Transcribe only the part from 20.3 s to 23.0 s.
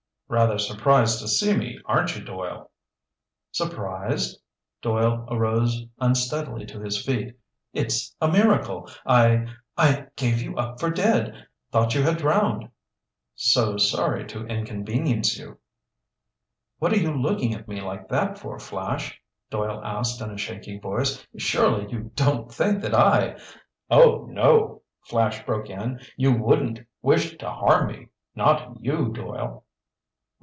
a shaky voice. "Surely you don't think that